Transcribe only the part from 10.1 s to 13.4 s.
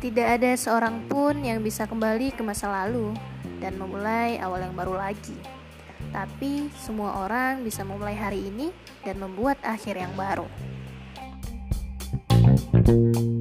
baru. thank you